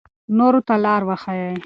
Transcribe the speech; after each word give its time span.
نورو 0.37 0.59
ته 0.67 0.75
لار 0.83 1.01
وښایئ. 1.05 1.53